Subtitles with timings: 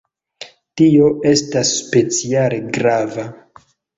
[0.79, 3.29] Tio estas speciale grava.